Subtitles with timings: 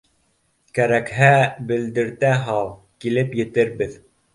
[0.77, 1.29] Кәрәкһә,
[1.73, 4.07] белдертә һал, килеп етербеҙ